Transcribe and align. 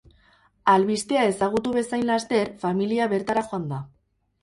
Albistea 0.73 1.27
ezagutu 1.33 1.75
bezain 1.77 2.09
laster, 2.09 2.53
familia 2.67 3.13
bertara 3.17 3.49
joan 3.53 3.73
da. 3.79 3.87